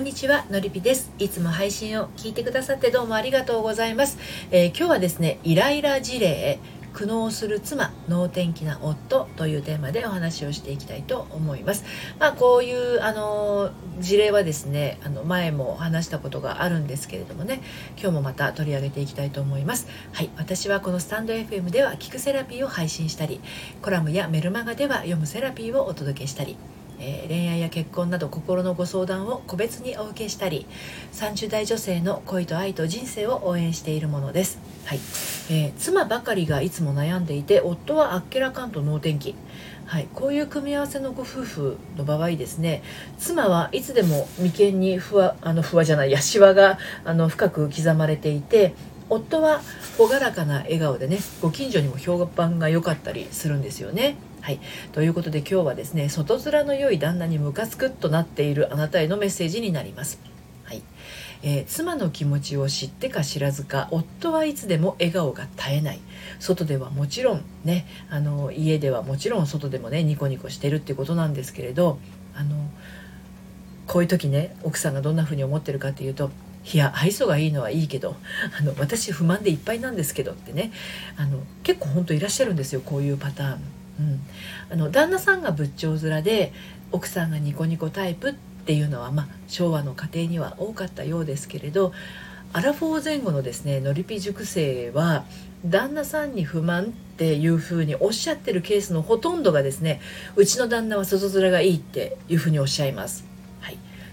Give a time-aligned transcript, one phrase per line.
[0.00, 4.16] んにちはのりぴですいつも配信を聞いてくださってどうもありがとうございます、
[4.50, 6.58] えー、今日はですねイライラ事例
[6.94, 11.84] 苦悩する妻能天気な夫というテーマでお話をしていきたいと思います。
[12.18, 13.70] まあ、こういうあの
[14.00, 17.62] 事例はですねあの前も話したことがあるんですけれどもね
[17.96, 19.86] 今日もまた取り上げていきたいと思います。
[20.12, 23.40] はい、私はこのスタンド FM では聞くセラピーを配信したり
[23.82, 26.56] コラムやメルマガでは読むセラピーをお届けしたり
[27.00, 30.66] え、恋愛や結婚など心のご相談を個別にお受けしたり
[31.12, 34.98] 30代女性の恋と愛と人生を応援しているものです、はい。
[35.50, 39.34] えー、妻ばかりがいつも悩んでいて夫はあっけらかんと能天気。
[39.86, 42.80] はい、こういう組み合わせのご夫婦の場合ですね
[43.18, 48.72] 妻はいつでも眉間にふわあのふわじゃないやしわがあの深く刻まれていて
[49.08, 49.60] 夫は
[49.98, 54.14] 朗らかな笑顔でねご近所にも評判が良かったりするんですよね。
[54.40, 54.60] はい、
[54.92, 60.18] ということで今日はですね外面の良い旦那にムカつくとなっているあなたへのメッセージになります。
[60.64, 60.82] はい
[61.42, 66.00] えー、妻の気持ちを知ってか知らずか夫はいつでも笑顔が絶えない
[66.38, 71.98] 外ではもちろんねあの家ではもちろん外でもねニコニコしてるっていうことなんですけれど
[72.36, 72.56] あの
[73.86, 76.30] こういう時ね奥さんがどんな風に思ってるかっていうと
[76.72, 78.16] いや愛想がいいのはいいけど
[78.58, 80.72] あの私不満でいっぱいなんですけどってね
[81.16, 83.79] あの結構本当いらっしゃるんですよこういうパターン。
[84.00, 84.20] うん、
[84.72, 86.52] あの旦那さんが仏頂面で
[86.90, 91.92] 奥さんがニコニコタイプっていうのは、まあ、昭和の家庭には多かったようですけれど
[92.52, 95.24] アラフォー前後のですねノリピ塾生は
[95.64, 100.00] 旦那さんに不満っていうふうにおっしゃってるケースのほとんどがですね
[100.34, 103.29] うちの旦那は外面がいいっていうふうにおっしゃいます。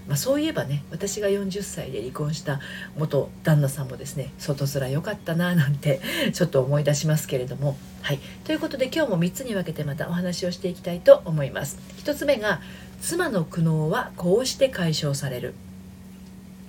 [0.08, 2.60] まあ、そういえばね私が40歳で離婚した
[2.96, 6.00] 元旦那さんもですね外面良かったななんて
[6.32, 7.76] ちょっと思い出しますけれども。
[8.00, 8.20] はい。
[8.44, 11.78] ということで今日も3つに分けてまたお話をしていきたいと思います。
[12.02, 12.62] 1つ目が
[13.02, 15.54] 妻の苦悩はこうして解消される。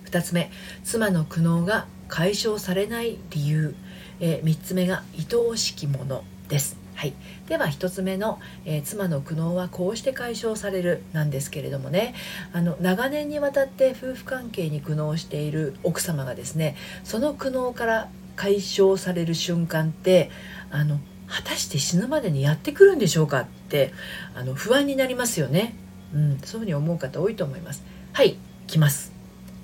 [0.05, 0.51] 2つ目
[0.83, 3.75] 妻の苦悩が解消されない理由、
[4.19, 6.78] えー、3つ目が愛おしきものです。
[6.99, 7.13] はい、
[7.47, 12.13] では1つ目の、えー、妻の苦悩はこうして解消される」なんですけれどもね。
[12.51, 20.29] あの長年にわたって夫婦関係に苦悩している奥様がですねその苦悩から解消される瞬間って
[20.71, 20.99] あの
[21.29, 23.93] 果たして死ぬまでにやってくるんでしょうかって
[24.35, 25.75] あの不安になりますよね、
[26.13, 27.81] うん、そういうふうに思う方多いと思います。
[28.11, 28.35] はい
[28.67, 29.13] 来ます。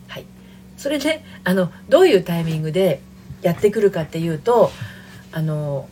[0.07, 0.25] はい。
[0.77, 3.01] それであのどういうタイミングで
[3.41, 4.71] やってくるかっていうと
[5.33, 5.89] あの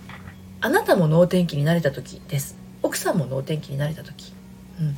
[0.64, 2.56] あなたも能天気になれた時です。
[2.84, 4.34] 奥さんも能天気になれた時、
[4.80, 4.96] うん、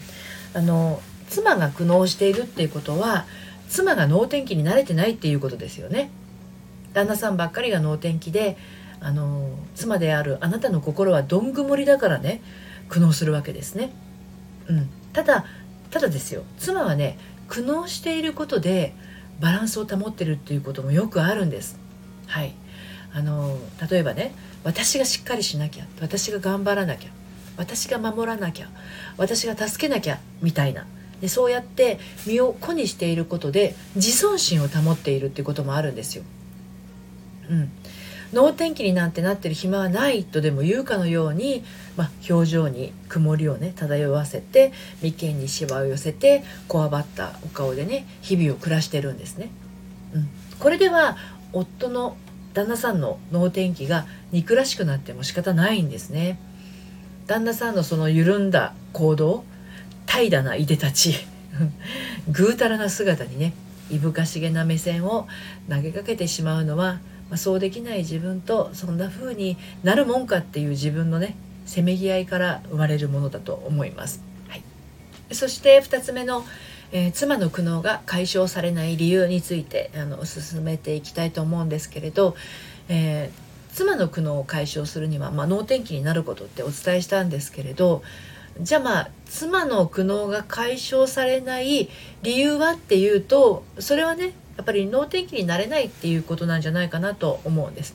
[0.53, 3.26] あの妻が苦悩しているっていうことは
[3.68, 6.12] 妻が能天気になれてないっていうことですよね。
[6.94, 8.58] 旦那さんばっかりが能天気で
[9.00, 12.42] あの妻であるあなたの心はどん曇りだからね
[12.88, 13.92] 苦悩するわけですね、
[14.68, 15.46] うん、ただ
[15.90, 16.44] ただですよ。
[16.59, 17.18] 妻はね
[17.48, 18.94] 苦悩していることで
[19.40, 21.80] バランスを保ってるっていうこともよくあるんです。
[22.28, 22.54] はい。
[23.16, 23.58] あの
[23.90, 27.09] 例えばね私がしっかりしなきゃ私が頑張らなきゃ
[27.56, 28.68] 私が守らなきゃ
[29.18, 30.86] 私が助けなきゃみたいな
[31.22, 36.25] でそうやって身を粉にしていることで自尊心を保っているっていうこともあるんですよ。
[37.50, 37.72] うん、
[38.34, 41.64] 能天気になんてなってる暇はないとでも言うかのように、
[41.96, 49.52] まあ、表情に曇りをね漂わせて眉間にしわを寄せてこわばったお顔でね日々を暮らしてるんですね。
[50.14, 50.28] うん、
[50.59, 51.16] これでは
[51.54, 52.18] 夫の
[52.56, 56.40] 旦那さんの脳天気が憎らしくなっても仕方ないんですね
[57.28, 59.44] 旦那さんのその緩んだ行動
[60.06, 61.16] 怠惰ないでたち
[62.32, 63.54] ぐうたらな姿にね
[63.92, 65.28] いぶかしげな目線を
[65.70, 66.94] 投げかけてしまうのは、
[67.30, 71.36] まあ、そうできない自分とそんな風になるもんかっていう自分のね
[71.66, 74.22] せめぎ合いから生まれるものだと思います。
[74.48, 74.64] はい、
[75.32, 76.46] そして2つ目の
[76.97, 82.38] えー、妻の苦悩が解消されない理由についてあの進めていきたいと思うんですけれど、
[82.88, 88.01] えー、妻の苦悩を解消するには、まあ、脳天気になることってお伝えしたんですけれど
[88.61, 91.89] じゃあまあ妻の苦悩が解消されない
[92.24, 97.94] 理由はっていうとそれはねやっぱり脳天気になれないっていうことなんじゃないかなと思うんです。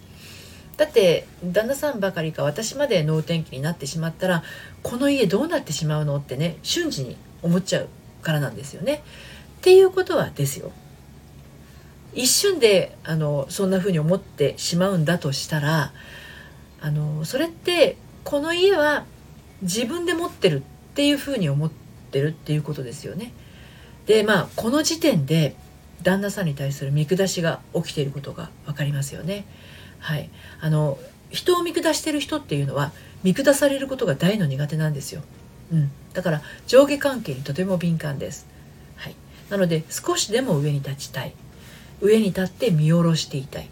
[0.76, 4.42] だって旦那さんばかりか私まで脳天気になってしまったら
[4.82, 7.88] この家どうなってしまうのってね瞬時に思っちゃう
[8.22, 9.02] からなんですよね。
[9.58, 10.72] っていうことはですよ
[12.14, 15.92] 一瞬であのそんな風に思ってしまうんだとしたら
[16.80, 19.04] あのそれってこの家は
[19.62, 20.62] 自分で持ってるっ
[20.94, 21.70] ていう風に思っ
[22.10, 23.32] てるっていうことですよね。
[24.06, 25.54] でまあこの時点で
[26.02, 29.44] 旦那さんに対する見下しが起きていることが分かりますよね。
[29.98, 30.30] はい、
[30.60, 30.98] あの
[31.30, 35.22] 人を見下してる人っていうのは見下されることが大の苦手なんですよ。
[35.72, 38.46] うん、だから上下関係にとても敏感です。
[38.96, 39.16] はい、
[39.50, 41.34] なので少しでも上に立ちたい。
[42.00, 43.68] 上に立って見下ろしていたい。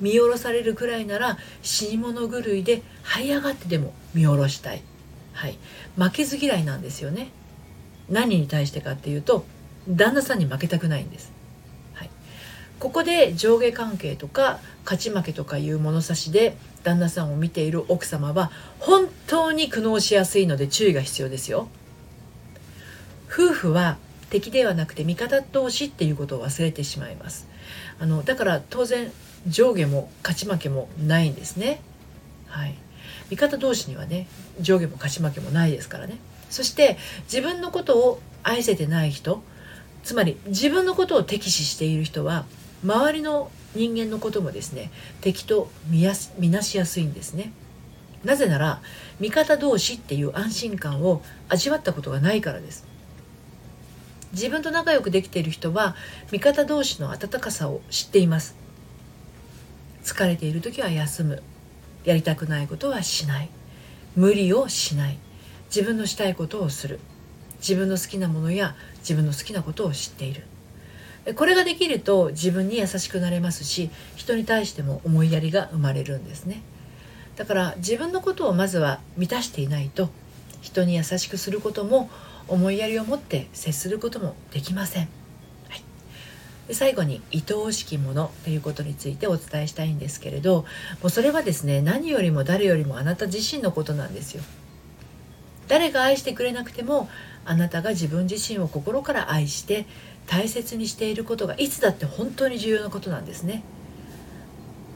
[0.00, 4.82] 見下ろされるくらいなら死に物狂いで這い上がってでも見下ろしたい、
[5.34, 5.58] はい、
[5.96, 7.28] 負けず嫌いなんですよね。
[8.08, 9.44] 何に対してかっていうと
[9.88, 11.30] 旦那さんに負けたくないんです、
[12.80, 21.68] ここで上下関係とか勝ち負けとかいう物差しで旦那さんを見ている奥様は本当に苦悩しやすいので注意が必要ですよ。
[23.30, 23.98] 夫婦は
[24.30, 27.46] 敵ではなくて味方同士っていうことを忘れてしまいます。
[28.00, 29.12] あのだから当然
[29.46, 31.82] 上下も勝ち負けもないんですね。
[32.46, 32.74] はい。
[33.28, 34.26] 味方同士にはね
[34.58, 36.16] 上下も勝ち負けもないですからね。
[36.48, 39.42] そして自分のことを愛せてない人
[40.02, 42.46] つまり自分のことを敵視している人は
[42.84, 44.90] 周りの人間のこともですね
[45.20, 47.52] 敵と見やす見なしやすいんですね。
[48.24, 48.82] なぜなら
[49.18, 52.86] 味方同士っていう安心感を味わったことがないからです。
[54.32, 55.96] 自分と仲良くできている人は
[56.30, 58.54] 味方同士の温かさを知っています。
[60.04, 61.42] 疲れている時は休む。
[62.04, 63.50] やりたくないことはしない。
[64.16, 65.18] 無理をしない。
[65.66, 67.00] 自分のしたいことをする。
[67.58, 70.44] 自分の好きなものや自分の好きなことを知っている。
[71.36, 76.62] これができると自分に優しくなれますし人に対しても思いやりが生まれるんですね。
[77.36, 80.10] だから自分のことをまずは満たしていないと
[80.60, 82.10] 人に優しくすることも
[82.48, 85.08] 思いやりを持って接することもできません、
[85.68, 85.82] はい、
[86.68, 90.66] で最後に愛おしきものということについてお伝えしたいんですけれど
[91.00, 94.42] もうそれはですね何よりも誰よりもあなた自身のことなんですよ。
[95.68, 97.08] 誰が愛してくれなくても
[97.44, 99.86] あなたが自分自身を心から愛して
[100.30, 103.64] 大切にしていることがいつだって本当に重要なことなんですね。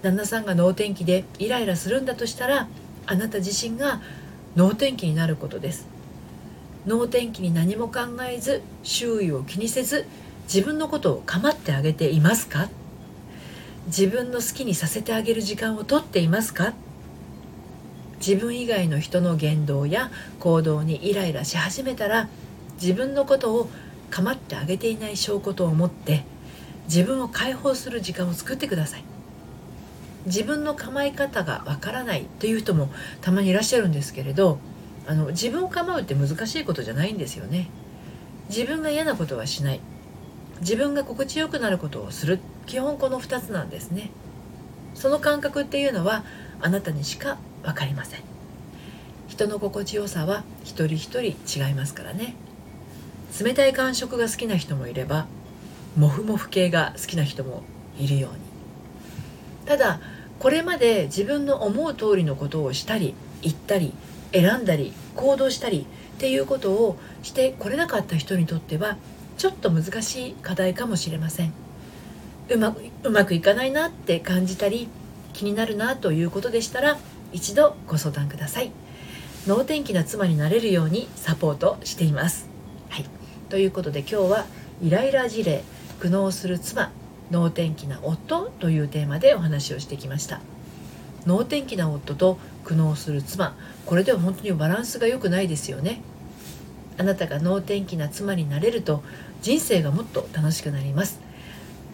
[0.02, 2.69] 旦那さんが能天気でイライラするんだとしたら
[3.06, 4.00] あなた自身が
[4.54, 5.88] 能天気になることです。
[6.86, 8.00] 能天気に何も考
[8.31, 10.06] えず周囲を気にせず
[10.44, 12.69] 自分のことを構ってあげていますか？
[13.86, 16.75] 自分の好きにさせてあげる時間をとっていますか？
[18.19, 22.28] 自分以外の人の言動や行動にイライラし始めたら
[22.81, 23.69] 自分のことを
[24.14, 26.22] 構ってあげていない証拠と思って
[26.84, 29.05] 自分を解放する時間を作ってください。
[30.26, 32.88] 自分の構え方がわからないという人も
[33.20, 34.58] たまにいらっしゃるんですけれど
[35.06, 37.69] あの自分を構うって難しいことじゃないんですよね。
[38.49, 39.81] 自分が嫌なことはしない。
[40.60, 42.38] 自分が心地よくなることをする。
[42.67, 44.10] 基本この2つなんですね。
[44.94, 46.25] その感覚っていうのは
[46.60, 48.20] あなたにしか分かりません。
[49.26, 52.37] 人の心地よさは一人一人違いますからね。
[53.40, 55.26] 冷たい感触が好きな人もいれば
[55.96, 57.62] モフモフ系が好きな人も
[57.98, 58.38] いるように。
[59.66, 60.00] ただ
[60.38, 63.92] これまで自分の思う通りのことをしたり言ったり
[64.32, 65.86] 選んだり行動したり
[66.16, 68.96] っていうことをしてこれなかった人にとっては
[69.38, 71.52] ちょっと難しい課題かもしれません。
[72.50, 74.88] うまくうまくいかないなって感じたり
[75.32, 76.98] 気になるなということでしたら
[77.32, 78.70] 一度ご相談ください。
[79.46, 82.48] 能天気な妻になれるようにサポートしています、
[83.55, 84.47] ということで今日は
[84.83, 85.62] イライラ事例
[86.01, 86.91] 苦悩する妻
[87.31, 90.41] 能天気な夫というテーマでお話をしてきました。
[91.25, 93.56] 能天気な夫と苦悩する妻
[93.87, 96.01] これでは本当にバランスが良くないですよね。
[96.99, 99.05] あなたが能天気な妻になれると
[99.41, 101.20] 人生がもっと楽しくなります。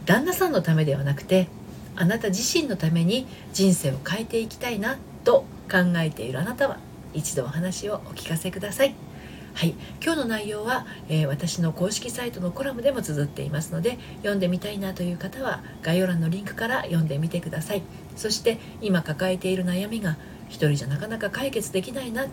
[0.07, 1.49] 旦那さんのためではなくて
[1.95, 6.79] あなた自身のために人生を変えていきたいなと考えているあなたは
[7.13, 9.10] 一度お話をお聞かせください。
[9.53, 17.83] はい、今日の内容は、えー、私の公式サイトのコラムでも綴っていますので読んでみたいなという方は概要欄のリンクから読んでみてください。
[18.17, 20.17] そして今抱えている悩みが
[20.49, 22.27] 一人じゃなかなか解決できないな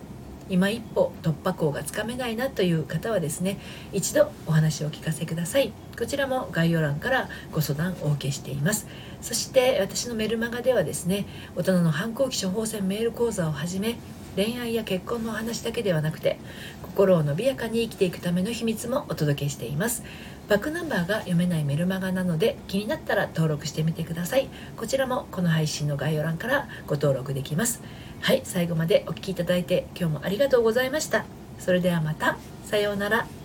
[0.48, 3.58] 今一歩突破口がつかめないなという方はですね
[3.92, 5.72] 一度お話をお聞かせください。
[5.98, 8.86] こちらも概要欄からご相談お受けしています。
[9.20, 13.98] そして私のメルマガではですね大人の反抗期処方箋メール講座をはじめ
[14.38, 16.38] 恋愛や結婚のお話だけではなくて
[16.82, 20.04] 心を伸びやかに生きていくための秘密もお届けしています。
[20.48, 24.48] バックナンバーが読めないメルマガなので気になったら登録してみてください。
[24.76, 27.82] こちらもこの配信の概要欄からご登録できます。
[28.20, 31.24] はい最後までお聴きいただいて今日もありがとうございました。
[31.58, 32.38] それではまた。
[32.64, 33.37] さようなら。